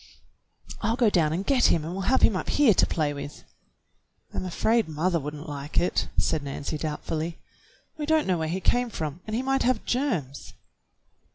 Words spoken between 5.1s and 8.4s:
would n't like it," said Nancy doubtfully. "We don't know